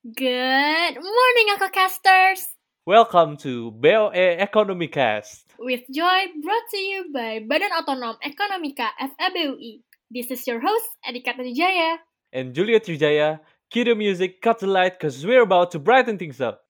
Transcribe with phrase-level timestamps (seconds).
[0.00, 2.56] Good morning, Uncle Casters!
[2.88, 5.44] Welcome to BOE Economy Cast.
[5.60, 9.84] With joy brought to you by Badan Otonom Ekonomika FEBUI.
[10.08, 12.00] This is your host, Adika Trijaya.
[12.32, 16.40] And Julia Trijaya, cue the music, cut the light, cause we're about to brighten things
[16.40, 16.64] up.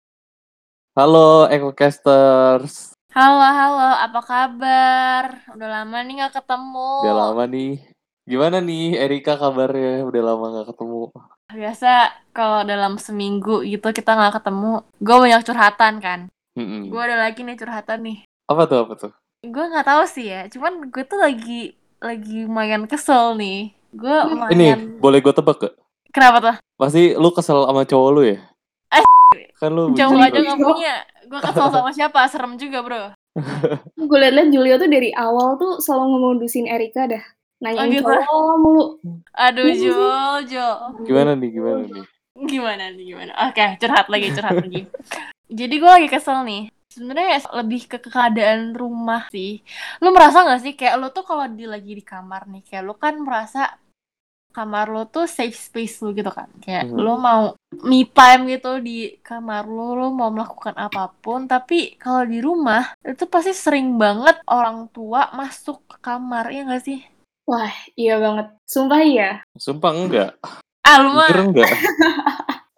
[0.99, 5.25] Halo EcoCasters, Halo, halo, apa kabar?
[5.55, 7.07] Udah lama nih gak ketemu.
[7.07, 7.79] udah lama nih.
[8.27, 10.03] Gimana nih Erika kabarnya?
[10.03, 11.15] Udah lama gak ketemu.
[11.51, 11.91] Biasa
[12.31, 16.21] kalau dalam seminggu gitu kita gak ketemu, gue banyak curhatan kan.
[16.55, 16.91] Mm-mm.
[16.91, 18.19] Gue ada lagi nih curhatan nih.
[18.47, 19.13] Apa tuh apa tuh?
[19.43, 23.75] Gue gak tahu sih ya, cuman gue tuh lagi lagi lumayan kesel nih.
[23.91, 24.55] Gue lumayan...
[24.55, 24.67] Ini
[25.03, 25.75] boleh gue tebak gak?
[26.11, 26.57] Kenapa tuh?
[26.79, 28.39] Pasti lu kesel sama cowok lu ya?
[28.95, 29.05] Eh,
[29.59, 30.49] kan lu Jauh benci aja banget.
[30.55, 30.95] gak punya.
[31.31, 32.21] Gue kesel sama siapa?
[32.31, 33.03] Serem juga bro.
[34.11, 37.23] gue liat-liat Julio tuh dari awal tuh selalu ngemodusin Erika dah
[37.61, 38.05] nanyain Oh, gitu?
[38.09, 38.85] cowok mulu
[39.31, 39.85] Aduh Iya sih.
[39.87, 40.77] Jul, Jul.
[41.07, 42.05] Gimana nih gimana nih?
[42.41, 43.33] Gimana nih gimana?
[43.49, 44.83] Oke, curhat lagi, curhat lagi.
[45.61, 46.63] Jadi gue lagi kesel nih.
[46.91, 49.63] Sebenarnya lebih ke keadaan rumah sih.
[50.03, 52.95] Lu merasa gak sih kayak lu tuh kalau di lagi di kamar nih, kayak lu
[52.99, 53.79] kan merasa
[54.51, 56.51] kamar lu tuh safe space lu gitu kan.
[56.59, 56.99] Kayak Mhm.
[56.99, 57.43] lu mau
[57.87, 62.91] me time gitu di kamar lu, lu mau melakukan apa pun, tapi kalau di rumah
[63.07, 66.99] itu pasti sering banget orang tua masuk ke kamar, ya gak sih?
[67.51, 70.31] Wah iya banget sumpah iya Sumpah enggak.
[70.87, 71.67] Ah, lu mah, enggak.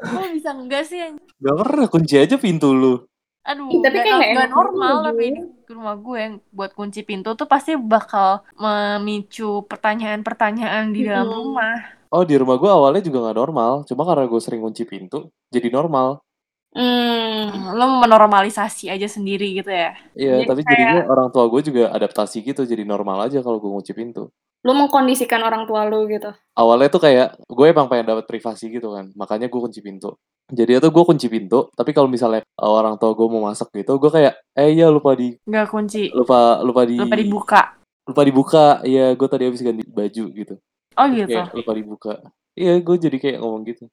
[0.03, 0.98] kok bisa enggak sih?
[0.98, 1.23] anjing?
[1.39, 2.95] Gak pernah kunci aja pintu lu.
[3.42, 5.47] Aduh, Ih, tapi kayak nggak enak normal juga, tapi Jul.
[5.67, 11.39] di rumah gue yang buat kunci pintu tuh pasti bakal memicu pertanyaan-pertanyaan di dalam Mm-mm.
[11.42, 11.75] rumah.
[12.14, 13.73] Oh di rumah gue awalnya juga gak normal.
[13.89, 16.23] Cuma karena gue sering kunci pintu, jadi normal.
[16.73, 19.97] Hmm Lo menormalisasi aja sendiri gitu ya.
[20.12, 23.70] Iya, Jadi tapi jadinya orang tua gue juga adaptasi gitu, jadi normal aja kalau gue
[23.70, 24.29] kunci pintu.
[24.62, 28.95] lu mengkondisikan orang tua lu gitu awalnya tuh kayak gue emang pengen dapat privasi gitu
[28.95, 30.14] kan makanya gue kunci pintu
[30.47, 33.98] jadi itu gue kunci pintu tapi kalau misalnya uh, orang tua gue mau masuk gitu
[33.98, 36.14] gue kayak eh iya lupa di Nggak kunci.
[36.14, 37.61] lupa lupa di Lupa dibuka.
[38.07, 40.55] lupa dibuka iya gue tadi habis ganti baju gitu
[40.95, 41.35] Oh Terus gitu.
[41.35, 42.13] kayak lupa dibuka
[42.55, 43.91] iya gue jadi kayak ngomong gitu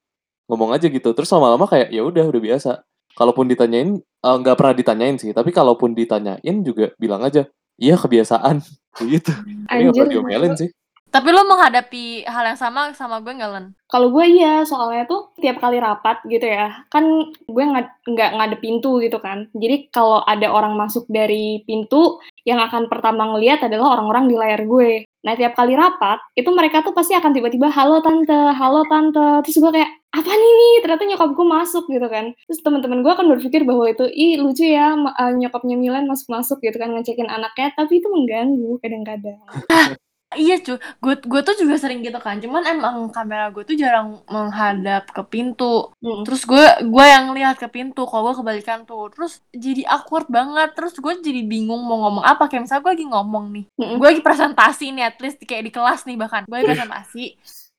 [0.49, 1.13] ngomong aja gitu.
[1.13, 2.71] Terus lama-lama kayak ya udah udah biasa.
[3.13, 5.29] Kalaupun ditanyain eh, nggak pernah ditanyain sih.
[5.31, 7.45] Tapi kalaupun ditanyain juga bilang aja
[7.77, 8.59] iya kebiasaan.
[8.99, 9.31] Gitu.
[9.31, 10.69] Tapi nggak pernah diomelin sih
[11.09, 13.65] Tapi lo menghadapi hal yang sama sama gue nggak, Len?
[13.89, 17.03] kalau gue iya soalnya tuh tiap kali rapat gitu ya kan
[17.33, 19.49] gue nggak nggak ngadep pintu gitu kan.
[19.57, 24.61] Jadi kalau ada orang masuk dari pintu yang akan pertama ngelihat adalah orang-orang di layar
[24.69, 25.09] gue.
[25.25, 29.41] Nah tiap kali rapat itu mereka tuh pasti akan tiba-tiba halo tante halo tante.
[29.49, 30.75] Terus gue kayak apa nih nih?
[30.85, 32.25] Ternyata nyokap gue masuk gitu kan.
[32.45, 36.77] Terus teman-teman gue akan berpikir bahwa itu ih lucu ya eh, nyokapnya Milan masuk-masuk gitu
[36.77, 37.73] kan ngecekin anaknya.
[37.73, 39.41] Tapi itu mengganggu kadang-kadang
[40.29, 42.37] Iya cuy, gue gue tuh juga sering gitu kan.
[42.37, 45.89] Cuman emang kamera gue tuh jarang menghadap ke pintu.
[46.05, 46.21] Mm.
[46.21, 49.09] Terus gue gue yang lihat ke pintu, kalau gue kebalikan tuh.
[49.09, 50.77] Terus jadi awkward banget.
[50.77, 52.45] Terus gue jadi bingung mau ngomong apa.
[52.45, 53.97] Kayak misalnya gue lagi ngomong nih, Mm-mm.
[53.97, 56.45] gue lagi presentasi nih, at least kayak di kelas nih bahkan.
[56.45, 57.25] Gue lagi presentasi.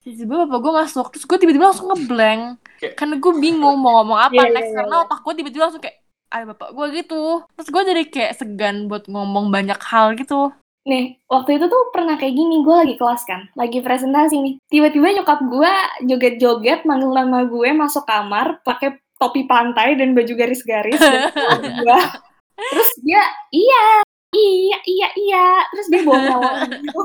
[0.01, 2.59] Tiba-tiba bapak gue masuk, terus gue tiba-tiba langsung ngeblank.
[2.83, 4.71] Kayak- Karena gue bingung mau ngomong apa Iya, iya, next.
[4.73, 5.05] iya, Karena iya.
[5.07, 5.97] otak gue tiba-tiba langsung kayak,
[6.31, 7.23] ayo bapak gue gitu.
[7.53, 10.51] Terus gue jadi kayak segan buat ngomong banyak hal gitu.
[10.89, 14.55] Nih, waktu itu tuh pernah kayak gini, gue lagi kelas kan, lagi presentasi nih.
[14.65, 15.73] Tiba-tiba nyokap gue
[16.09, 20.97] joget-joget manggil nama gue masuk kamar pakai topi pantai dan baju garis-garis.
[22.73, 23.21] Terus dia,
[23.53, 23.85] iya,
[24.33, 25.47] iya, iya, iya.
[25.69, 27.01] Terus dia bawa gitu,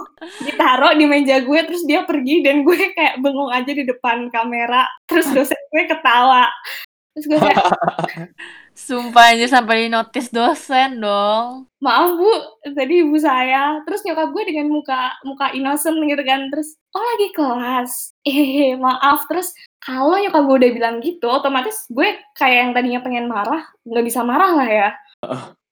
[0.48, 4.88] ditaruh di meja gue, terus dia pergi dan gue kayak bengong aja di depan kamera.
[5.08, 6.48] Terus dosen gue ketawa.
[7.16, 7.60] Terus gue kayak,
[8.76, 11.72] Sumpah aja sampai di notice dosen dong.
[11.80, 12.32] maaf bu,
[12.76, 13.80] tadi ibu saya.
[13.88, 16.52] Terus nyokap gue dengan muka muka innocent gitu kan.
[16.52, 17.92] Terus, oh lagi kelas.
[18.28, 19.24] Eh, maaf.
[19.32, 24.06] Terus kalau nyokap gue udah bilang gitu, otomatis gue kayak yang tadinya pengen marah, nggak
[24.06, 24.90] bisa marah lah ya.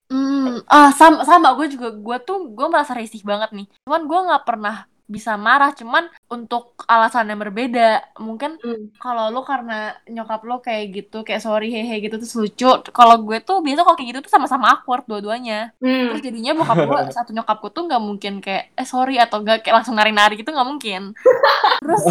[0.08, 3.66] Hmm, ah sama sama gue juga gue tuh gue merasa risih banget nih.
[3.84, 8.16] Cuman gue nggak pernah bisa marah, cuman untuk alasan yang berbeda.
[8.16, 8.56] Mungkin
[8.96, 12.70] kalau lu karena nyokap lo kayak gitu, kayak sorry hehe gitu terus lucu.
[12.90, 15.76] Kalau gue tuh biasa kalau kayak gitu tuh sama-sama awkward dua-duanya.
[15.78, 16.16] Hmm.
[16.16, 19.82] Terus jadinya bokap gue satu nyokapku tuh nggak mungkin kayak eh sorry atau enggak kayak
[19.82, 21.12] langsung nari-nari gitu nggak mungkin.
[21.84, 22.04] Terus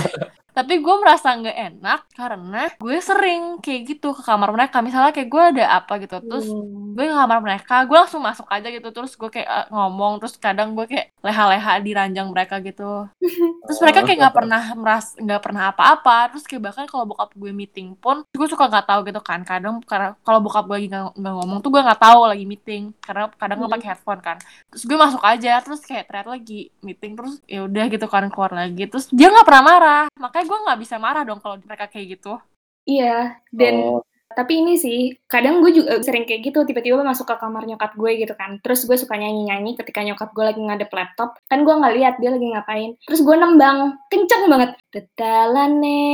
[0.54, 4.80] tapi gue merasa nggak enak karena gue sering kayak gitu ke kamar mereka.
[4.80, 6.94] Misalnya kayak gue ada apa gitu terus Hmm.
[6.94, 8.88] gue ke kamar mereka gue langsung masuk aja gitu.
[8.88, 13.10] Terus gue kayak eh, ngomong terus kadang gue kayak leha-leha di ranjang mereka gitu.
[13.64, 16.18] Terus mereka kayak nggak pernah meras nggak pernah apa-apa.
[16.30, 19.42] Terus kayak bahkan kalau bokap gue meeting pun gue suka nggak tahu gitu kan.
[19.42, 22.94] Kadang karena kalau bokap gue lagi nggak ngomong tuh gue nggak tahu lagi meeting.
[23.00, 23.74] Karena kadang gue Hmm.
[23.74, 24.38] pakai headphone kan.
[24.70, 28.52] Terus gue masuk aja terus kayak ternyata lagi meeting terus ya udah gitu kan keluar
[28.52, 28.84] lagi.
[28.86, 30.04] Terus dia nggak pernah marah.
[30.14, 32.38] Makanya gue nggak bisa marah dong kalau mereka kayak gitu.
[32.84, 34.02] Iya, dan Oh.
[34.34, 38.12] tapi ini sih, kadang gue juga sering kayak gitu, tiba-tiba masuk ke kamar nyokap gue
[38.18, 41.94] gitu kan, terus gue suka nyanyi-nyanyi ketika nyokap gue lagi ngadep laptop, kan gue nggak
[41.96, 46.12] lihat dia lagi ngapain, terus gue nembang, kenceng banget, tetalane,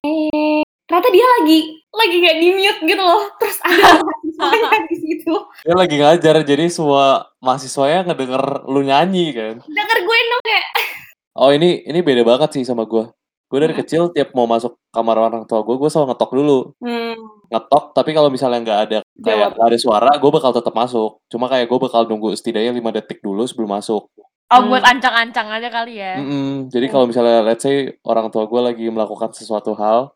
[0.86, 1.60] ternyata dia lagi
[1.90, 5.36] lagi kayak di mute gitu loh, terus ada mahasiswanya di situ,
[5.66, 7.06] Dia lagi ngajar, jadi semua
[7.40, 9.56] mahasiswanya ngedenger lu nyanyi kan.
[9.64, 10.68] denger gue nembang kayak,
[11.40, 13.08] Oh ini ini beda banget sih sama gue.
[13.50, 13.82] Gue dari Hmm.
[13.82, 16.58] kecil tiap mau masuk kamar orang tua gue, gue selalu ngetok dulu.
[16.80, 17.14] hmm,
[17.50, 19.50] Ngetok, tapi kalau misalnya nggak ada kayak Jawab.
[19.52, 21.18] nggak ada suara, gue bakal tetap masuk.
[21.26, 24.08] Cuma kayak gue bakal nunggu setidaknya 5 detik dulu sebelum masuk.
[24.48, 24.92] Oh, buat Hmm.
[24.92, 26.16] ancang-ancang aja kali ya.
[26.16, 26.68] Mm-mm.
[26.68, 26.92] Jadi Hmm.
[26.92, 30.12] kalau misalnya let's say orang tua gue lagi melakukan sesuatu hal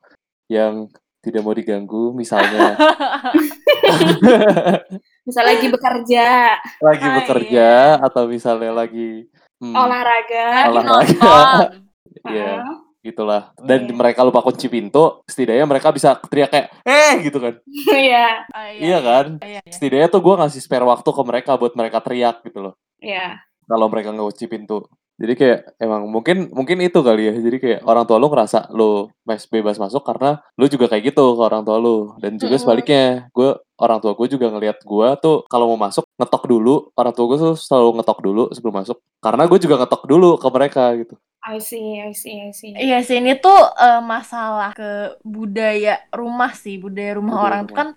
[0.47, 0.87] yang
[1.19, 2.75] tidak mau diganggu, misalnya
[5.23, 6.27] bisa lagi bekerja,
[6.79, 7.67] lagi Ah, bekerja
[7.99, 9.23] atau misalnya lagi
[9.57, 10.83] hmm, olahraga, Lagi Olahraga.
[10.83, 11.47] nonton.
[12.29, 12.75] ya Heeh.
[13.03, 13.51] Gitulah.
[13.59, 13.93] Dan Iya.
[13.93, 17.53] mereka lupa kunci pintu, setidaknya mereka bisa teriak kayak eh gitu kan.
[18.07, 19.25] Iya, Oh, Iya kan?
[19.43, 19.71] Iya, iya.
[19.71, 22.73] Setidaknya tuh gue ngasih spare waktu ke mereka buat mereka teriak gitu loh.
[22.97, 23.43] iya.
[23.63, 24.77] Kalau mereka nggak kunci pintu.
[25.13, 27.33] Jadi kayak emang mungkin mungkin itu kali ya.
[27.37, 31.37] Jadi kayak orang tua lu ngerasa lu mes bebas masuk karena lu juga kayak gitu
[31.37, 32.11] ke orang tua lu.
[32.19, 36.43] Dan juga sebaliknya, gue orang tua gue juga ngelihat gue tuh kalau mau masuk ngetok
[36.43, 36.91] dulu.
[36.91, 38.97] Orang tua gue tuh selalu ngetok dulu sebelum masuk.
[39.21, 41.15] Karena gue juga ngetok dulu ke mereka gitu.
[41.43, 42.71] I see, I see, I see.
[42.71, 46.79] Iya sih, ini tuh eh, masalah ke budaya rumah sih.
[46.79, 47.89] Budaya rumah orang tuh kan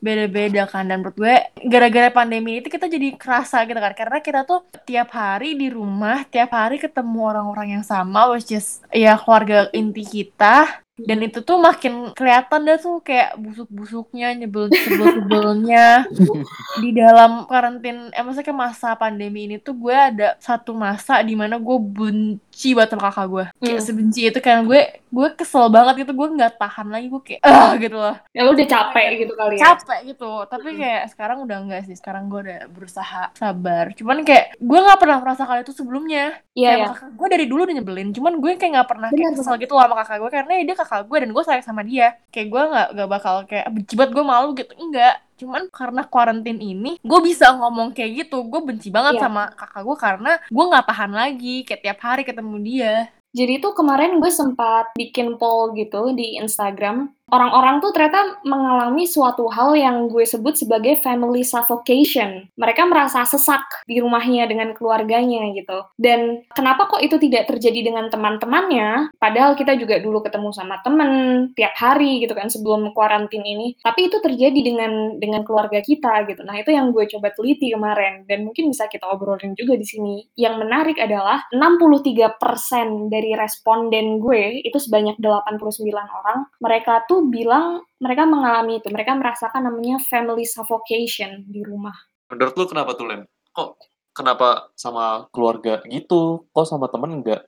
[0.00, 0.88] beda-beda kan.
[0.88, 1.36] Dan menurut gue,
[1.68, 3.92] gara-gara pandemi itu kita jadi kerasa gitu kan.
[3.92, 8.80] Karena kita tuh tiap hari di rumah, tiap hari ketemu orang-orang yang sama, which is
[8.88, 10.83] ya keluarga inti kita.
[10.94, 16.06] Dan itu tuh makin kelihatan dah tuh kayak busuk-busuknya, nyebel-nyebelnya
[16.82, 21.34] di dalam karantin, eh maksudnya kayak masa pandemi ini tuh gue ada satu masa di
[21.34, 23.44] mana gue benci banget sama kakak gue.
[23.58, 23.82] Kayak Hmm.
[23.84, 24.80] sebenci itu karena gue
[25.10, 28.14] gue kesel banget gitu, gue nggak tahan lagi gue kayak ah gitu loh.
[28.30, 29.74] Ya lu udah capek gitu kali ya.
[29.74, 30.30] Capek gitu.
[30.46, 31.94] Tapi kayak sekarang udah enggak sih.
[31.94, 33.90] Sekarang gue udah berusaha sabar.
[33.94, 36.38] Cuman kayak gue nggak pernah merasakan itu sebelumnya.
[36.54, 36.86] Iya, Kayak ya.
[36.94, 38.08] kakak gue dari dulu udah nyebelin.
[38.10, 40.76] Cuman gue kayak nggak pernah kayak kesel gitu loh sama kakak gue karena ya dia
[40.84, 42.14] kakak gue dan gue sayang sama dia.
[42.28, 44.72] Kayak gue nggak nggak bakal kayak benci banget gue malu gitu.
[44.76, 45.16] Enggak.
[45.34, 48.44] Cuman karena kuarantin ini gue bisa ngomong kayak gitu.
[48.46, 49.22] Gue benci banget Iya.
[49.26, 52.94] sama kakak gue karena gue nggak tahan lagi kayak tiap hari ketemu dia.
[53.34, 57.10] Jadi tuh kemarin gue sempat bikin poll gitu di Instagram.
[57.32, 62.48] Orang-orang tuh ternyata mengalami suatu hal yang gue sebut sebagai family suffocation.
[62.60, 65.88] Mereka merasa sesak di rumahnya dengan keluarganya gitu.
[65.96, 69.14] Dan kenapa kok itu tidak terjadi dengan teman-temannya?
[69.16, 71.10] Padahal kita juga dulu ketemu sama temen
[71.56, 73.78] tiap hari gitu kan sebelum kuarantin ini.
[73.80, 76.44] Tapi itu terjadi dengan dengan keluarga kita gitu.
[76.44, 80.28] Nah itu yang gue coba teliti kemarin dan mungkin bisa kita obrolin juga di sini.
[80.36, 88.26] Yang menarik adalah 63% dari responden gue itu sebanyak 89 orang mereka tuh bilang mereka
[88.26, 91.94] mengalami itu mereka merasakan namanya family suffocation di rumah
[92.32, 93.22] Menurut lu kenapa tuh Len?
[93.52, 93.78] Kok
[94.16, 96.48] kenapa sama keluarga gitu?
[96.50, 97.44] Kok sama temen enggak?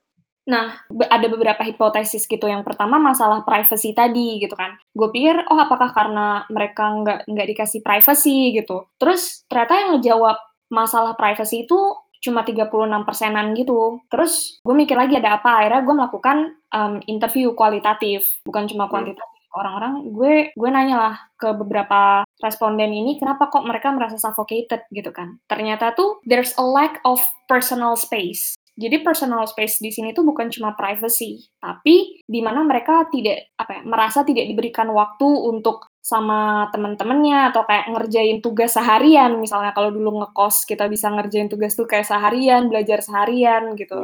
[0.47, 0.79] Nah,
[1.11, 2.47] ada beberapa hipotesis gitu.
[2.47, 4.79] Yang pertama masalah privacy tadi gitu kan.
[4.95, 8.87] Gue pikir, oh apakah karena mereka nggak nggak dikasih privacy gitu.
[8.95, 10.39] Terus ternyata yang ngejawab
[10.71, 11.79] masalah privacy itu
[12.23, 12.71] cuma 36
[13.03, 13.99] persenan gitu.
[14.07, 16.37] Terus gue mikir lagi ada apa, akhirnya gue melakukan
[16.71, 19.36] um, interview kualitatif, bukan cuma kuantitatif.
[19.57, 25.09] Orang-orang, gue gue nanya lah ke beberapa responden ini, kenapa kok mereka merasa suffocated gitu
[25.17, 25.41] kan.
[25.49, 28.53] Ternyata tuh, there's a lack of personal space.
[28.77, 33.81] Jadi personal space di sini tuh bukan cuma privacy, tapi di mana mereka tidak apa
[33.81, 39.33] ya, merasa tidak diberikan waktu untuk sama teman-temannya atau kayak ngerjain tugas seharian.
[39.41, 43.97] Misalnya kalau dulu ngekos kita bisa ngerjain tugas tuh kayak seharian, belajar seharian gitu.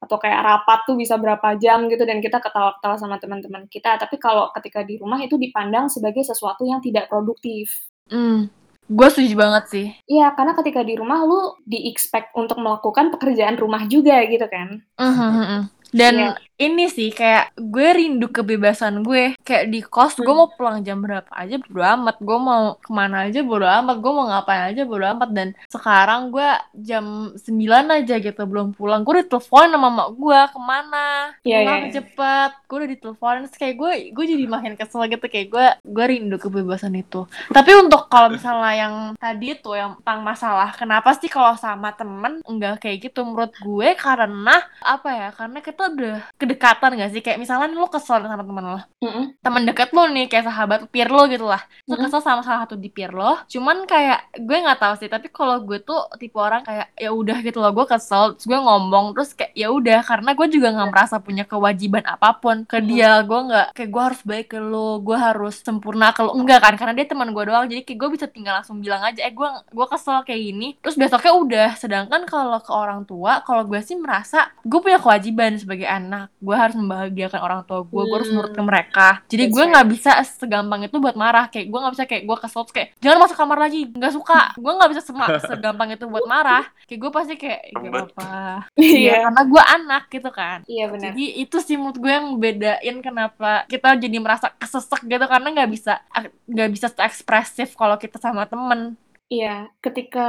[0.00, 4.00] Atau kayak rapat tuh bisa berapa jam gitu dan kita ketawa-ketawa sama teman-teman kita.
[4.00, 7.92] Tapi kalau ketika di rumah itu dipandang sebagai sesuatu yang tidak produktif.
[8.08, 8.48] Hmm,
[8.88, 9.86] gue setuju banget sih.
[10.08, 14.82] Iya, karena ketika di rumah lu di-expect untuk melakukan pekerjaan rumah juga gitu kan.
[14.96, 15.70] Mhm.
[15.90, 16.30] Dan Iya.
[16.60, 19.32] Ini sih kayak gue rindu kebebasan gue.
[19.40, 20.36] Kayak di kos gue Hmm.
[20.38, 22.20] mau pulang jam berapa aja bodo amat.
[22.20, 23.96] Gue mau ke mana aja bodo amat.
[23.96, 25.30] Gue mau ngapain aja bodo amat.
[25.32, 27.56] Dan sekarang gue jam 9
[27.90, 29.00] aja gitu belum pulang.
[29.00, 31.06] Gue ditelepon sama mak gue ke mana.
[31.40, 31.94] Iya, Pulang iya, iya.
[31.96, 32.50] cepet.
[32.68, 33.40] Gue udah diteleponin.
[33.48, 35.24] Terus kayak gue gue jadi makin kesel gitu.
[35.24, 37.24] Kayak gue gue rindu kebebasan itu.
[37.48, 42.44] Tapi untuk kalau misalnya yang tadi tuh yang tentang masalah kenapa sih kalau sama temen
[42.44, 46.16] enggak kayak gitu menurut gue karena apa ya karena kita udah
[46.50, 47.22] kedekatan gak sih?
[47.22, 48.80] Kayak misalnya lu kesel sama temen lo.
[48.98, 49.38] Mm-mm.
[49.38, 51.62] Temen deket lo nih, kayak sahabat peer lo gitu lah.
[51.86, 52.10] Lu Mm-mm.
[52.10, 53.38] kesel sama salah satu di peer lo.
[53.46, 57.38] Cuman kayak gue nggak tahu sih, tapi kalau gue tuh tipe orang kayak ya udah
[57.46, 60.88] gitu loh, gue kesel, terus gue ngomong terus kayak ya udah karena gue juga nggak
[60.90, 63.22] merasa punya kewajiban apa pun ke dia.
[63.22, 66.34] Gue nggak kayak gue harus baik ke lo, gue harus sempurna ke lo.
[66.34, 66.74] Enggak kan?
[66.74, 67.70] Karena dia teman gue doang.
[67.70, 70.68] Jadi kayak gue bisa tinggal langsung bilang aja, eh gue gue kesel kayak gini.
[70.82, 71.70] Terus besoknya udah.
[71.78, 76.32] Sedangkan kalau ke orang tua, kalau gue sih merasa gue punya kewajiban sebagai anak.
[76.40, 78.36] Gue harus membahagiakan orang tua gue, gue harus Hmm.
[78.38, 79.08] nurut ke mereka.
[79.26, 81.46] Jadi gue nggak bisa segampang itu buat marah.
[81.46, 84.40] Kayak gue nggak bisa kayak gue kesel kayak jangan masuk kamar lagi, nggak suka.
[84.56, 86.64] Gue nggak bisa sema- segampang itu buat marah.
[86.84, 88.32] Kayak gue pasti kayak gak apa.
[88.80, 88.98] Iya.
[89.00, 90.58] Iya, karena gue anak gitu kan.
[90.64, 91.02] Iya benar.
[91.06, 95.70] Jadi itu sih menurut gue yang bedain kenapa kita jadi merasa kesesek gitu karena nggak
[95.70, 96.00] bisa
[96.46, 98.96] nggak bisa ekspresif kalau kita sama temen.
[99.30, 100.28] Iya, ketika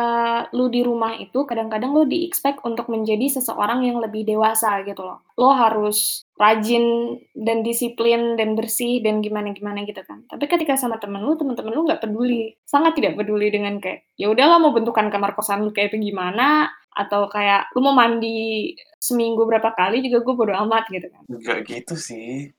[0.53, 5.25] lu di rumah itu kadang-kadang lu di-expect untuk menjadi seseorang yang lebih dewasa gitu loh.
[5.41, 10.22] Lo harus rajin dan disiplin dan bersih dan gimana-gimana gitu kan.
[10.29, 12.53] Tapi ketika sama temen lu, temen-temen lu nggak peduli.
[12.62, 16.70] Sangat tidak peduli dengan kayak, ya udahlah mau bentukan kamar kosan lu kayak itu gimana,
[16.93, 21.25] atau kayak lu mau mandi seminggu berapa kali juga gue bodo amat gitu kan.
[21.25, 22.53] Enggak gitu sih.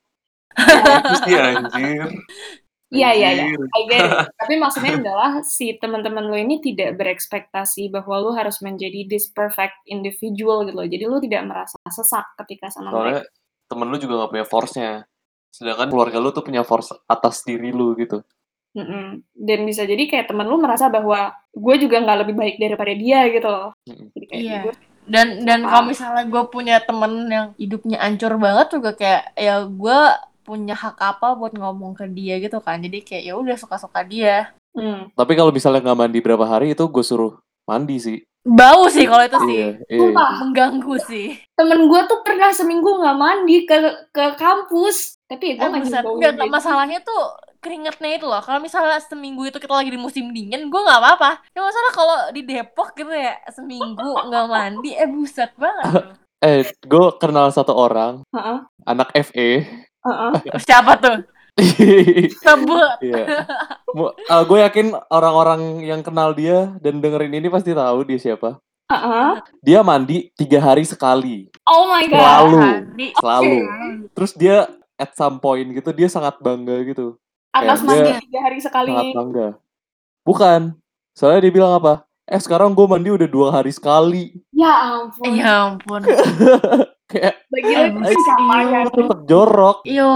[0.59, 2.11] Enggak gitu sih anjir.
[2.93, 3.45] Iya, iya, iya.
[3.49, 3.65] Anjir.
[3.73, 4.13] I get it.
[4.45, 9.73] Tapi maksudnya adalah si teman-teman lu ini tidak berekspektasi bahwa lu harus menjadi this perfect
[9.89, 10.85] individual gitu loh.
[10.85, 13.01] Jadi lu tidak merasa sesak ketika sama mereka.
[13.01, 13.23] Soalnya
[13.73, 14.93] temen lu juga gak punya force-nya.
[15.49, 18.21] Sedangkan keluarga lu tuh punya force atas diri lu gitu.
[18.73, 19.21] Mm-mm.
[19.37, 23.21] Dan bisa jadi kayak temen lu merasa bahwa gue juga nggak lebih baik daripada dia
[23.29, 23.69] gitu loh.
[23.85, 24.07] Mm-mm.
[24.17, 24.61] Jadi kayak Iya.
[24.69, 25.69] gue, Dan dan Apa?
[25.69, 30.01] kalau misalnya gue punya temen yang hidupnya ancur banget juga kayak ya gue
[30.43, 32.83] punya hak apa buat ngomong ke dia gitu kan.
[32.83, 34.51] Jadi kayak ya udah suka-suka dia.
[34.75, 35.15] hmm.
[35.15, 38.19] Tapi kalau misalnya nggak mandi berapa hari itu gue suruh mandi sih.
[38.43, 39.55] Bau sih kalau itu sih.
[39.55, 40.25] Iya, iya.
[40.43, 41.39] Mengganggu sih.
[41.55, 43.79] temen gue tuh pernah seminggu nggak mandi ke
[44.11, 45.15] ke kampus.
[45.31, 46.51] Tapi ya gue Eh, Enggak, gitu.
[46.51, 47.23] masalahnya tuh
[47.63, 48.43] keringetnya itu loh.
[48.43, 51.31] Kalau misalnya seminggu itu kita lagi di musim dingin, gue nggak apa-apa.
[51.55, 55.87] Ya masalah kalau di Depok gitu ya, seminggu nggak mandi, eh buset banget.
[56.43, 59.63] Eh, gue kenal satu orang, Heeh, anak E.
[60.03, 60.11] FE.
[60.11, 60.33] heeh.
[60.67, 61.19] Siapa tuh?
[62.45, 62.97] Sebut.
[63.05, 63.45] Iya.
[64.49, 68.57] gue yakin orang-orang yang kenal dia dan dengerin ini pasti tahu dia siapa.
[68.89, 69.31] Heeh.
[69.61, 72.21] Dia mandi tiga hari sekali, Oh my god.
[72.21, 72.61] Selalu.
[73.21, 73.59] Selalu.
[74.17, 74.57] Terus dia
[74.97, 77.21] at some point gitu dia sangat bangga gitu,
[77.53, 78.93] Atas Kayak mandi tiga hari sekali.
[78.97, 79.47] sangat bangga.
[80.25, 80.61] Bukan,
[81.13, 82.09] soalnya dia bilang apa?
[82.25, 84.41] Eh sekarang gue mandi udah dua hari sekali.
[84.57, 85.33] Ya ampun.
[85.37, 86.01] Ya ampun.
[87.47, 88.85] Bagi lo itu Aduh, pencapaian.
[88.89, 89.79] tetep jorok.
[89.85, 90.13] Yo.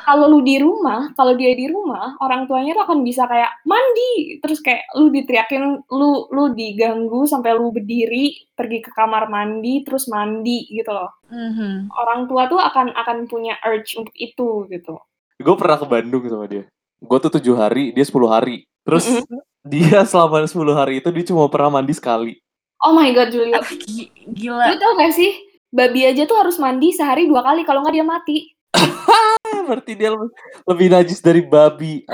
[0.00, 4.12] kalau lu di rumah, kalau dia di rumah, orang tuanya tuh akan bisa kayak mandi,
[4.38, 10.06] terus kayak lu diteriakin, lu lu diganggu sampai lu berdiri pergi ke kamar mandi, terus
[10.06, 11.12] mandi gitu loh.
[11.26, 11.90] Mhm.
[11.90, 14.96] Orang tua tuh akan akan punya urge untuk itu gitu.
[15.36, 16.64] Gue pernah ke Bandung sama dia.
[16.98, 18.62] Gue tuh tujuh hari, dia 10 hari.
[18.82, 19.42] Terus Mm-mm.
[19.62, 22.38] dia selama 10 hari itu dia cuma pernah mandi sekali.
[22.78, 24.74] Oh my god Julio, Ah, gi- lu Gila.
[24.74, 25.30] tau gak sih?
[25.72, 28.52] Babi aja tuh harus mandi sehari dua kali, kalau nggak dia mati.
[29.72, 30.28] Berarti dia lebih,
[30.68, 32.04] lebih najis dari babi.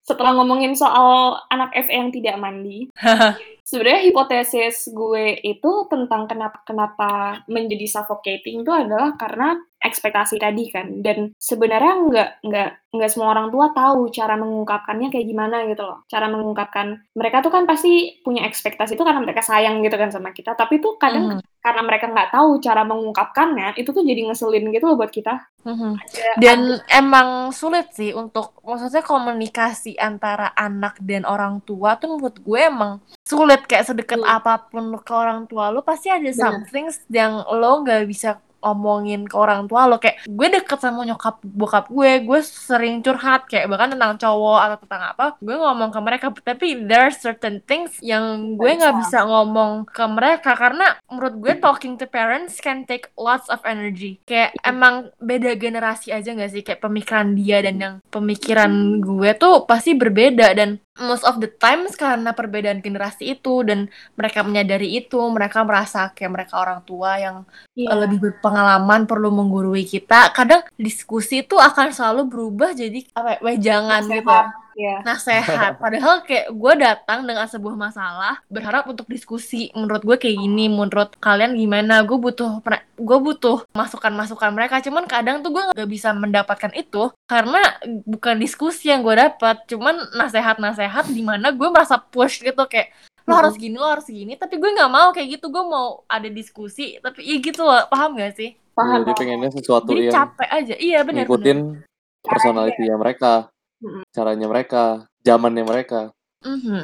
[0.00, 2.88] Setelah ngomongin soal anak FE yang tidak mandi,
[3.74, 7.10] sebenarnya hipotesis gue itu tentang kenapa kenapa
[7.46, 13.52] menjadi suffocating itu adalah karena ekspektasi tadi kan dan sebenarnya nggak nggak nggak semua orang
[13.52, 18.48] tua tahu cara mengungkapkannya kayak gimana gitu loh cara mengungkapkan mereka tuh kan pasti punya
[18.48, 21.40] ekspektasi itu karena mereka sayang gitu kan sama kita tapi tuh kadang Mhm.
[21.60, 25.48] karena mereka nggak tahu cara mengungkapkannya itu tuh jadi ngeselin gitu loh buat kita.
[25.64, 26.60] Ada- Dan
[26.92, 33.00] emang sulit sih untuk maksudnya komunikasi antara anak dan orang tua tuh menurut gue emang
[33.34, 34.38] sulit kayak sedekat Iya.
[34.38, 39.36] apa pun ke orang tua lo pasti ada something yang lo nggak bisa omongin ke
[39.36, 43.92] orang tua lo kayak gue deket sama nyokap bokap gue gue sering curhat kayak bahkan
[43.92, 46.26] tentang cowok atau tentang apa gue ngomong ke mereka.
[46.32, 49.20] Tapi there are certain things yang gue nggak bisa.
[49.24, 54.20] ngomong ke mereka karena menurut gue talking to parents can take lots of energy.
[54.24, 56.62] Kayak emang beda generasi aja nggak sih?
[56.64, 60.56] Kayak pemikiran dia dan yang pemikiran gue tuh pasti berbeda.
[60.56, 66.14] Dan most of the times karena perbedaan generasi itu dan mereka menyadari itu mereka merasa
[66.14, 67.36] kayak mereka orang tua yang
[67.74, 67.90] Iya.
[67.90, 68.18] uh, lebih
[68.54, 74.30] berpengalaman perlu menggurui kita kadang diskusi itu akan selalu berubah jadi apa ya, wejangan gitu
[74.78, 75.02] ya.
[75.02, 75.74] nasehat.
[75.82, 79.74] Padahal kayak gue datang dengan sebuah masalah berharap untuk diskusi.
[79.74, 82.06] Menurut gue kayak gini menurut kalian gimana?
[82.06, 82.62] Gue butuh
[82.94, 84.78] gue butuh masukan-masukan mereka.
[84.78, 87.58] Cuman kadang tuh gue nggak bisa mendapatkan itu karena
[88.06, 89.66] bukan diskusi yang gue dapat.
[89.66, 92.94] Cuman nasehat-nasehat di mana gue merasa push gitu kayak
[93.24, 96.28] lo harus gini lo harus gini tapi gue nggak mau kayak gitu gue mau ada
[96.28, 99.06] diskusi tapi iya gitu loh paham gak sih Paham.
[99.06, 100.74] Dia pengennya sesuatu Jadi yang capek aja.
[100.74, 102.26] Iya benar ngikutin benar.
[102.26, 103.34] personality-nya mereka,
[103.78, 104.02] Mm-mm.
[104.10, 104.84] caranya mereka,
[105.22, 106.10] zamannya mereka.
[106.42, 106.82] Mhm.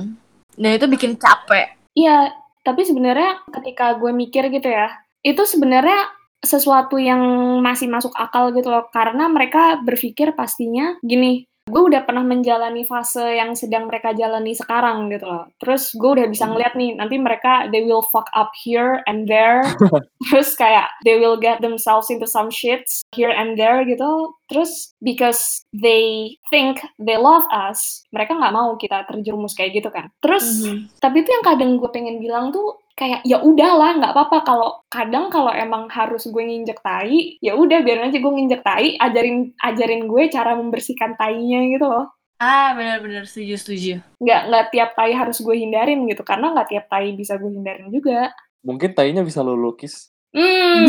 [0.62, 1.75] Nah itu bikin capek.
[1.99, 2.30] Iya,
[2.62, 4.94] tapi sebenarnya ketika gue mikir gitu ya,
[5.26, 7.20] itu sebenarnya sesuatu yang
[7.61, 13.38] masih masuk akal gitu loh, karena mereka berpikir pastinya gini, gue udah pernah menjalani fase
[13.38, 15.46] yang sedang mereka jalani sekarang gitu loh.
[15.62, 19.62] Terus gue udah bisa ngeliat nih, nanti mereka they will fuck up here and there,
[20.26, 24.34] terus kayak they will get themselves into some shits here and there gitu.
[24.50, 30.10] Terus because they think they love us, mereka nggak mau kita terjerumus kayak gitu kan.
[30.18, 30.98] Terus Mhm.
[30.98, 35.28] tapi itu yang kadang gue pengen bilang tuh kayak ya udahlah nggak apa-apa kalau kadang
[35.28, 40.04] kalau emang harus gue nginjek tai ya udah biarin aja gue nginjek tai ajarin ajarin
[40.04, 42.06] gue cara membersihkan tainya gitu loh
[42.37, 43.94] Ah benar-benar setuju setuju.
[44.16, 47.88] nggak nggak tiap tai harus gue hindarin gitu karena nggak tiap tai bisa gue hindarin
[47.88, 50.09] juga Mungkin tainya bisa lo lukis.
[50.30, 50.85] hmm,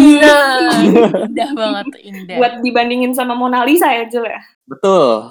[1.24, 2.38] indah banget indah.
[2.38, 5.27] buat dibandingin sama Mona Lisa ya Jul ya Betul.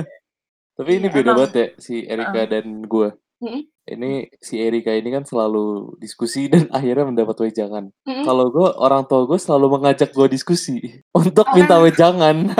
[0.76, 1.36] Tapi ini Iya, beda emang.
[1.36, 3.08] banget ya si Erika dan gue.
[3.38, 3.62] Mm-mm.
[3.84, 7.88] Ini si Erika ini kan selalu diskusi dan akhirnya mendapat wejangan.
[8.02, 8.24] Mm-mm.
[8.24, 10.78] Kalau gue orang tua gue selalu mengajak gue diskusi
[11.18, 11.54] untuk Oh.
[11.54, 12.36] minta wejangan.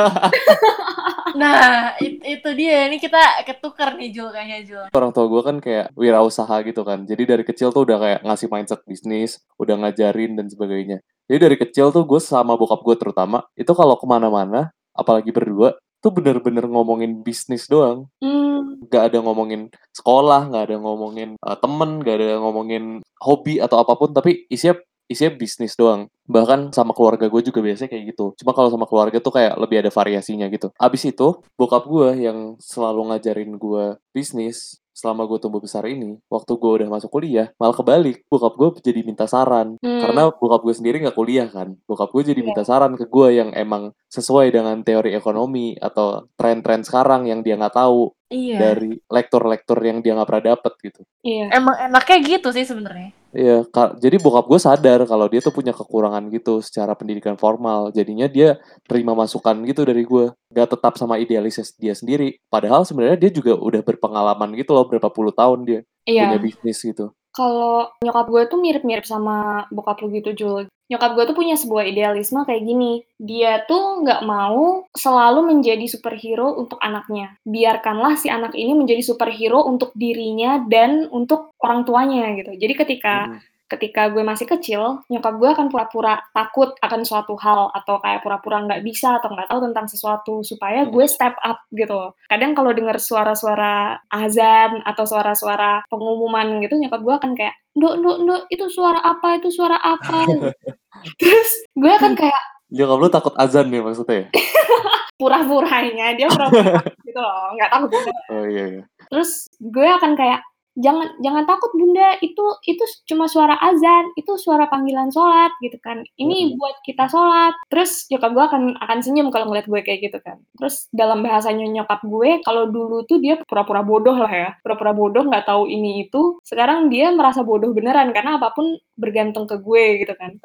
[1.39, 2.89] Nah it- itu dia.
[2.89, 4.85] Ini kita ketukar nih Jul kayaknya Jul.
[4.91, 7.05] orang tua gue kan kayak wirausaha gitu kan.
[7.05, 10.99] Jadi dari kecil tuh udah kayak ngasih mindset bisnis, udah ngajarin dan sebagainya.
[11.29, 15.77] Jadi dari kecil tuh gue sama bokap gue terutama itu kalau ke mana-mana, apalagi berdua,
[15.99, 18.07] tuh bener-bener ngomongin bisnis doang.
[18.23, 23.83] Hmm, Gak ada ngomongin sekolah, gak ada ngomongin uh, temen, gak ada ngomongin hobi atau
[23.83, 24.79] apa pun, tapi isinya
[25.09, 26.07] isinya bisnis doang.
[26.29, 28.37] Bahkan sama keluarga gue juga biasanya kayak gitu.
[28.39, 30.69] Cuma kalau sama keluarga tuh kayak lebih ada variasinya gitu.
[30.77, 36.59] Abis itu, bokap gue yang selalu ngajarin gue bisnis selama gue tumbuh besar ini, waktu
[36.59, 38.27] gue udah masuk kuliah, malah kebalik.
[38.27, 39.79] Bokap gue jadi minta saran.
[39.79, 41.79] hmm, Karena bokap gue sendiri nggak kuliah kan.
[41.87, 42.47] Bokap gue jadi Iya.
[42.51, 47.55] minta saran ke gue yang emang sesuai dengan teori ekonomi atau tren-tren sekarang yang dia
[47.55, 48.59] nggak tahu Iya.
[48.59, 51.01] dari lektor-lektor yang dia nggak pernah dapet gitu.
[51.23, 53.15] iya Emang enaknya gitu sih sebenarnya.
[53.29, 53.61] Iya,
[54.01, 57.93] jadi bokap gue sadar kalau dia tuh punya kekurangan gitu secara pendidikan formal.
[57.93, 58.57] Jadinya dia
[58.89, 60.33] terima masukan gitu dari gue.
[60.49, 62.41] Gak tetap sama idealisnya dia sendiri.
[62.49, 66.81] Padahal sebenarnya dia juga udah berpengalaman gitu loh, berapa puluh tahun dia iya punya bisnis
[66.81, 67.13] gitu.
[67.39, 70.63] Kalau nyokap gue tuh mirip-mirip sama bokap lu gitu Jul.
[70.89, 73.05] Nyokap gue tuh punya sebuah idealisme kayak gini.
[73.21, 77.37] Dia tuh nggak mau selalu menjadi superhero untuk anaknya.
[77.45, 82.57] Biarkanlah si anak ini menjadi superhero untuk dirinya dan untuk orang tuanya gitu.
[82.57, 83.48] Jadi ketika Mhm.
[83.69, 88.65] Ketika gue masih kecil, nyokap gue akan pura-pura takut akan suatu hal atau kayak pura-pura
[88.65, 90.91] nggak bisa atau nggak tahu tentang sesuatu supaya Hmm.
[90.91, 92.17] gue step up gitu.
[92.27, 98.17] Kadang kalau dengar suara-suara azan atau suara-suara pengumuman gitu, nyokap gue akan kayak, "Nduk, nduk,
[98.25, 99.37] nduk, itu suara apa?
[99.37, 100.25] Itu suara apa?"
[101.21, 104.27] Terus gue akan kayak Nyokap lu takut azan nih maksudnya ya?
[105.21, 107.91] pura-puranya dia pura-pura gitu loh, nggak takut.
[108.29, 108.83] Oh iya iya.
[109.09, 110.41] Terus gue akan kayak
[110.79, 112.17] jangan jangan takut bunda.
[112.23, 114.15] Itu itu cuma suara azan.
[114.15, 116.01] Itu suara panggilan sholat gitu kan.
[116.17, 117.55] Ini buat kita sholat.
[117.69, 120.39] Terus nyokap gue akan akan senyum kalau ngeliat gue kayak gitu kan.
[120.57, 124.51] Terus dalam bahasanya nyokap gue kalau dulu tuh dia pura-pura bodoh lah ya.
[124.63, 126.39] Pura-pura bodoh nggak tahu ini itu.
[126.47, 130.43] Sekarang dia merasa bodoh beneran karena apa pun bergantung ke gue gitu kan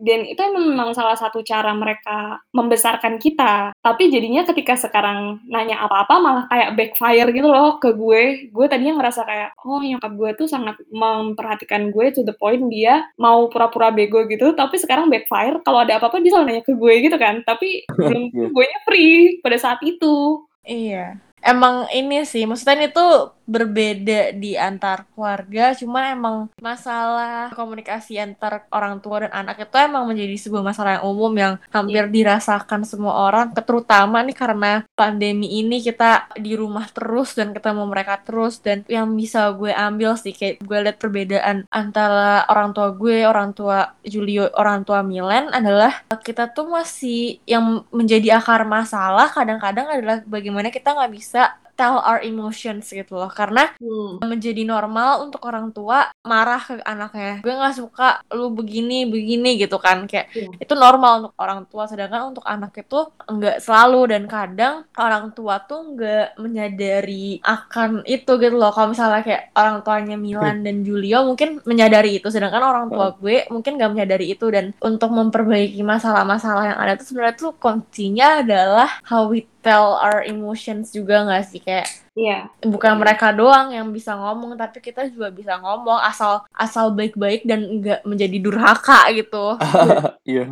[0.00, 3.76] dan itu memang salah satu cara mereka membesarkan kita.
[3.78, 8.50] Tapi jadinya ketika sekarang nanya apa-apa malah kayak backfire gitu loh ke gue.
[8.50, 13.04] Gue tadinya ngerasa kayak, oh nyokap gue tuh sangat memperhatikan gue to the point dia
[13.20, 14.56] mau pura-pura bego gitu.
[14.56, 17.44] Tapi sekarang backfire, kalau ada apa-apa dia selalu nanya ke gue gitu kan.
[17.44, 18.48] Tapi belum Iya.
[18.54, 20.46] gue nya free pada saat itu.
[20.62, 21.31] Iya.
[21.42, 23.06] Emang ini sih, maksudnya itu
[23.42, 30.06] berbeda di antar keluarga, cuman emang masalah komunikasi antar orang tua dan anak itu emang
[30.06, 35.82] menjadi sebuah masalah yang umum yang hampir dirasakan semua orang, terutama nih karena pandemi ini
[35.82, 40.62] kita di rumah terus dan ketemu mereka terus dan yang bisa gue ambil sih kayak
[40.62, 46.54] gue lihat perbedaan antara orang tua gue, orang tua Julio, orang tua Milen adalah kita
[46.54, 51.31] tuh masih yang menjadi akar masalah kadang-kadang adalah bagaimana kita nggak bisa
[51.72, 53.32] tell our emotions gitu loh.
[53.32, 53.72] Karena
[54.20, 57.40] menjadi normal untuk orang tua marah ke anaknya.
[57.40, 60.04] Gue nggak suka lu begini begini gitu kan.
[60.04, 60.48] Kayak Iya.
[60.62, 61.88] itu normal untuk orang tua.
[61.88, 64.00] Sedangkan untuk anak itu nggak selalu.
[64.12, 68.70] Dan kadang orang tua tuh nggak menyadari akan itu gitu loh.
[68.70, 72.28] Kalau misalnya kayak orang tuanya Milan dan Julio mungkin menyadari itu.
[72.28, 74.44] Sedangkan orang tua gue mungkin nggak menyadari itu.
[74.52, 80.26] Dan untuk memperbaiki masalah-masalah yang ada tuh sebenarnya tuh kuncinya adalah how we tell our
[80.26, 82.52] emotions juga nggak sih kayak Iya.
[82.60, 87.80] bukan mereka doang yang bisa ngomong tapi kita juga bisa ngomong asal asal baik-baik dan
[87.80, 89.56] nggak menjadi durhaka gitu
[90.28, 90.44] Iya.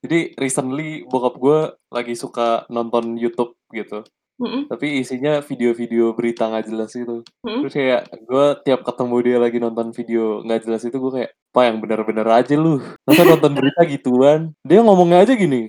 [0.00, 1.58] Jadi recently bokap gue
[1.88, 4.04] lagi suka nonton YouTube gitu.
[4.40, 4.72] Mhm.
[4.72, 7.20] Tapi isinya video-video berita nggak jelas itu.
[7.44, 7.60] Mhm.
[7.64, 11.62] Terus kayak gue tiap ketemu dia lagi nonton video nggak jelas itu gue kayak, "Pak
[11.68, 12.80] yang bener-bener aja lu.
[13.04, 15.68] Masa nonton berita gituan?" Dia ngomongnya aja gini,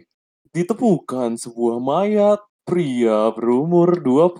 [0.55, 4.37] "Ditemukan sebuah mayat pria berumur 25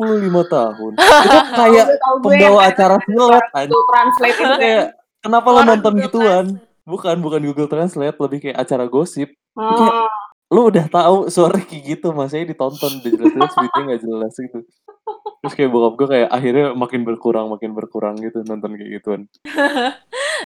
[0.56, 1.86] tahun." Itu kayak
[2.22, 3.70] pembawa kayak acara anjing.
[3.70, 4.54] Google Translate itu.
[4.62, 4.86] Kayak
[5.20, 6.46] kenapa lo nonton Google gituan?
[6.56, 6.70] Translate.
[6.82, 9.30] Bukan, bukan Google Translate, lebih kayak acara gosip.
[9.54, 10.08] Kayak Oh.
[10.52, 14.60] lu udah tahu suara kayak gitu, masanya ditonton jelas-jelas beritanya nggak jelas gitu.
[15.42, 19.22] Terus kayak bokap gue kayak akhirnya makin berkurang, makin berkurang gitu nonton kayak gituan.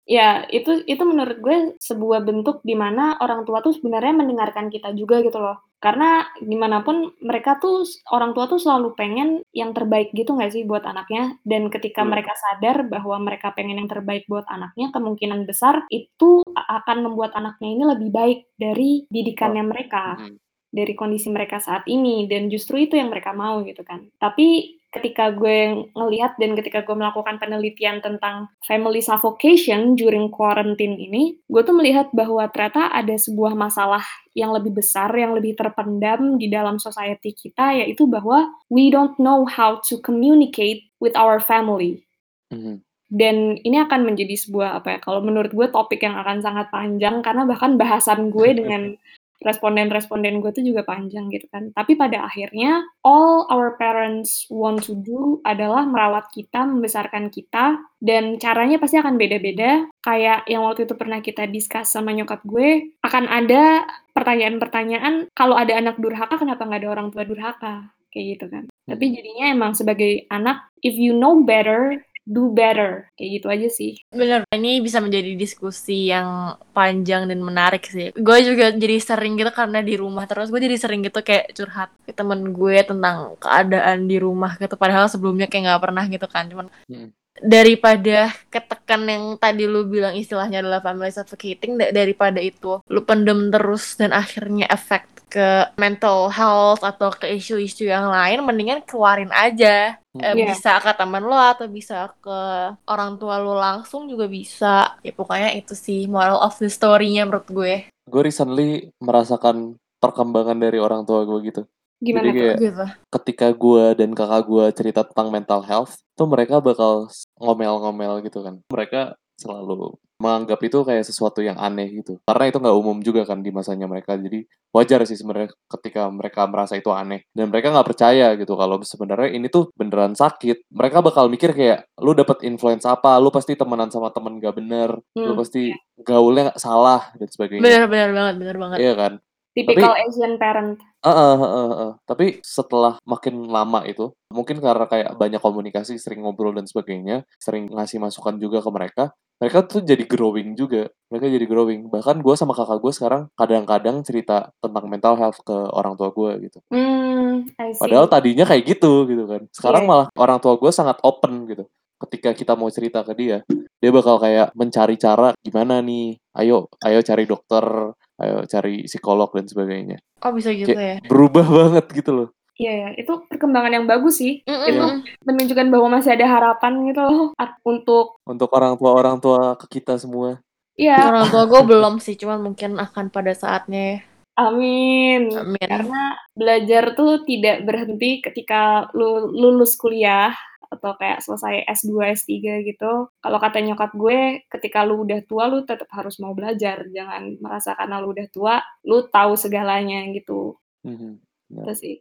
[0.07, 4.95] Ya, itu itu menurut gue sebuah bentuk di mana orang tua tuh sebenarnya mendengarkan kita
[4.95, 5.59] juga gitu loh.
[5.77, 10.63] Karena gimana pun mereka tuh orang tua tuh selalu pengen yang terbaik gitu nggak sih
[10.65, 11.37] buat anaknya.
[11.45, 12.11] Dan ketika Betul.
[12.17, 17.69] mereka sadar bahwa mereka pengen yang terbaik buat anaknya, kemungkinan besar itu akan membuat anaknya
[17.73, 20.17] ini lebih baik dari didikannya mereka.
[20.17, 20.37] Mhm.
[20.67, 24.03] dari kondisi mereka saat ini dan justru itu yang mereka mau gitu kan.
[24.19, 31.35] Tapi ketika gue ngelihat dan ketika gue melakukan penelitian tentang family suffocation during quarantine ini,
[31.51, 36.47] gue tuh melihat bahwa ternyata ada sebuah masalah yang lebih besar, yang lebih terpendam di
[36.47, 42.07] dalam society kita, yaitu bahwa we don't know how to communicate with our family.
[42.53, 42.81] Mhm.
[43.07, 44.99] Dan ini akan menjadi sebuah apa ya?
[44.99, 48.99] Kalau menurut gue topik yang akan sangat panjang karena bahkan bahasan gue dengan
[49.41, 51.69] responden-responden gue tuh juga panjang gitu kan.
[51.73, 58.41] Tapi pada akhirnya all our parents want to do adalah merawat kita, membesarkan kita dan
[58.41, 59.85] caranya pasti akan beda-beda.
[60.01, 63.85] Kayak yang waktu itu pernah kita discuss sama nyokap gue, akan ada
[64.17, 67.93] pertanyaan-pertanyaan kalau ada anak durhaka kenapa nggak ada orang tua durhaka?
[68.09, 68.63] Kayak gitu kan.
[68.87, 73.91] Tapi jadinya emang sebagai anak if you know better do better kayak gitu aja sih
[74.11, 78.11] Bener, ini bisa menjadi diskusi yang panjang dan menarik sih.
[78.15, 81.89] Gue juga jadi sering gitu karena di rumah terus, gue jadi sering gitu kayak curhat
[82.03, 84.75] ke temen gue tentang keadaan di rumah gitu.
[84.75, 86.45] Padahal sebelumnya kayak nggak pernah gitu kan.
[86.51, 87.11] Cuman Hmm.
[87.39, 93.49] Daripada ketekan yang tadi lu bilang istilahnya adalah family suffocating, da- daripada itu lu pendem
[93.49, 99.99] terus dan akhirnya efek ke mental health atau ke isu-isu yang lain, mendingan keluarin aja.
[100.17, 100.49] Eh, Iya.
[100.49, 102.39] bisa ke teman lo atau bisa ke
[102.83, 107.45] orang tua lo langsung juga bisa ya pokoknya itu sih moral of the story-nya menurut
[107.45, 107.73] gue
[108.07, 111.61] Gue recently merasakan perkembangan dari orang tua gue gitu.
[111.97, 116.59] Gimana Jadi kayak gitu ketika gue dan kakak gue cerita tentang mental health, tuh mereka
[116.59, 117.07] bakal
[117.39, 118.59] ngomel-ngomel gitu kan.
[118.69, 122.17] Mereka selalu menganggap itu kayak sesuatu yang aneh gitu.
[122.25, 124.17] Karena itu nggak umum juga kan di masanya mereka.
[124.17, 127.21] Jadi wajar sih sebenarnya ketika mereka merasa itu aneh.
[127.29, 130.65] Dan mereka nggak percaya gitu kalau sebenarnya ini tuh beneran sakit.
[130.73, 134.97] Mereka bakal mikir kayak, lu dapet influence apa, lu pasti temenan sama temen gak bener,
[135.13, 135.69] lu Hmm, pasti
[136.01, 137.61] gaulnya nggak salah dan sebagainya.
[137.61, 139.13] bener bener banget bener banget Iya kan?
[139.57, 141.91] Typical Asian parent Heeh, heeh, heeh.
[142.09, 147.69] Tapi setelah makin lama itu, mungkin karena kayak banyak komunikasi, sering ngobrol dan sebagainya, sering
[147.69, 149.03] ngasih masukan juga ke mereka,
[149.37, 150.89] mereka tuh jadi growing juga.
[151.13, 151.93] Mereka jadi growing.
[151.93, 156.49] Bahkan gue sama kakak gue sekarang kadang-kadang cerita tentang mental health ke orang tua gue
[156.49, 156.59] gitu.
[156.73, 159.45] I see Padahal tadinya kayak gitu gitu kan.
[159.53, 159.89] Sekarang Iya.
[159.93, 161.69] malah orang tua gue sangat open gitu.
[161.97, 163.41] Ketika kita mau cerita ke dia,
[163.77, 166.17] dia bakal kayak mencari cara gimana nih.
[166.37, 169.97] Ayo, ayo cari dokter, ayo cari psikolog dan sebagainya.
[170.25, 172.29] oh bisa gitu ya Berubah banget gitu loh.
[172.57, 174.41] Iya ya, itu perkembangan yang bagus sih.
[174.49, 174.65] Mm-mm.
[174.65, 174.81] Itu
[175.29, 177.29] menunjukkan bahwa masih ada harapan gitu loh
[177.61, 180.41] untuk untuk orang tua orang tua ke kita semua.
[180.77, 183.97] ya orang tua gue belum sih cuman mungkin akan pada saatnya ya
[184.37, 185.33] amin.
[185.33, 190.37] amin Karena belajar tuh tidak berhenti ketika lu lulus kuliah
[190.69, 193.09] atau kayak selesai S2, S3 gitu.
[193.09, 196.87] Kalau kata nyokap gue, ketika lu udah tua lu tetap harus mau belajar.
[196.91, 200.59] Jangan merasa karena lu udah tua, lu tahu segalanya gitu.
[200.83, 201.19] Mhm.
[201.63, 201.95] Itu sih.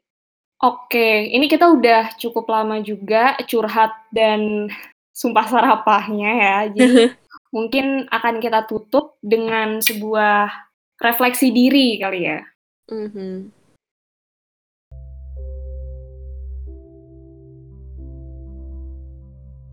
[0.56, 4.72] Oke, ini kita udah cukup lama juga curhat dan
[5.12, 6.56] sumpah sarapahnya ya.
[6.72, 7.00] Jadi
[7.56, 10.48] mungkin akan kita tutup dengan sebuah
[10.96, 12.40] refleksi diri kali ya.
[12.88, 13.65] Mhm.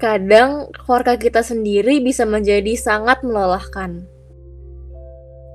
[0.04, 4.04] Kadang keluarga kita sendiri bisa menjadi sangat melelahkan.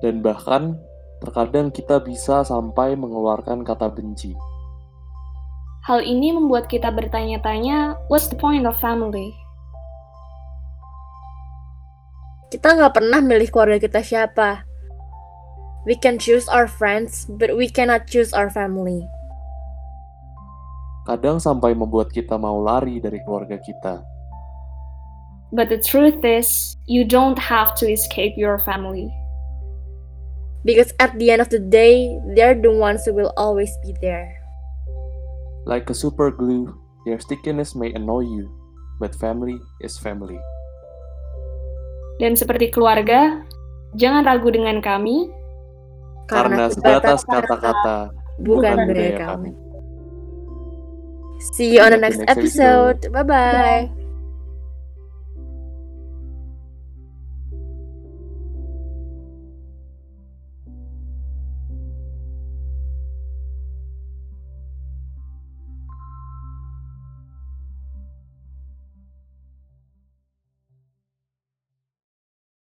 [0.01, 0.81] Dan bahkan
[1.21, 4.33] terkadang kita bisa sampai mengeluarkan kata benci.
[5.85, 9.37] Hal ini membuat kita bertanya-tanya, what's the point of family?
[12.49, 14.65] Kita nggak pernah milih keluarga kita siapa.
[15.85, 19.05] We can choose our friends, but we cannot choose our family.
[21.05, 24.17] Kadang sampai membuat kita mau lari dari keluarga kita.
[25.53, 29.09] But the truth is, you don't have to escape your family.
[30.65, 34.29] Because at the end of the day, they're the ones who will always be there.
[35.65, 38.53] Like a super glue, their stickiness may annoy you,
[39.01, 40.37] but family is family.
[42.21, 43.41] Dan seperti keluarga,
[43.97, 45.31] jangan ragu dengan kami.
[46.29, 48.13] Karena sebatas kata-kata
[48.45, 49.51] bukan budaya kami.
[49.55, 49.67] kami.
[51.55, 53.01] See you on the next episode.
[53.07, 53.15] episode.
[53.15, 54.08] Bye bye.